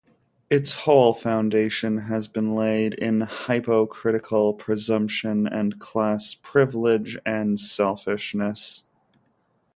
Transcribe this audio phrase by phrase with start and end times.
[0.49, 8.83] Its whole foundation has been laid in hypocritical presumption and class privilege and selfishness.